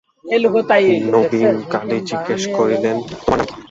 [1.07, 3.55] নবীনকালী জিজ্ঞাসা করিলেন, তোমার নাম কী?